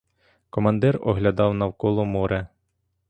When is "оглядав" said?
1.03-1.53